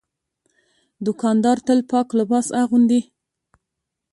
[1.05, 3.01] دوکاندار تل پاک لباس اغوندي.